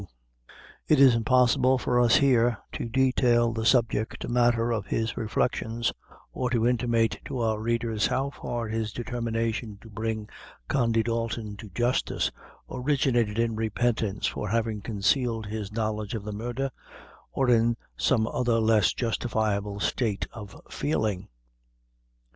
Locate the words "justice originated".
11.69-13.37